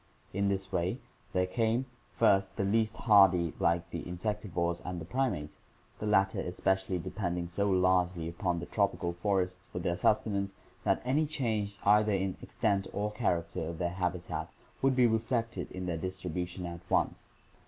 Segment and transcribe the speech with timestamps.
[0.33, 0.97] In this way
[1.31, 5.59] there came, first, the least hardy like the insectivores and primates,
[5.99, 11.27] the latter especially depending so largely upon the tropical forests for their sustenance that any
[11.27, 14.49] change either in extent or char acter of their habitat
[14.81, 17.29] would be reflected in their distribution at once.